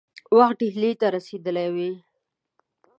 وخت 0.37 0.57
ډهلي 0.59 0.91
ته 0.99 1.07
رسېدلی 1.15 1.67
وای. 1.73 1.91